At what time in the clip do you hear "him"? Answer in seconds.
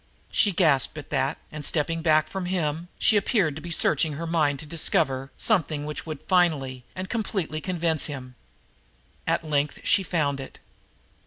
2.47-2.87, 8.07-8.33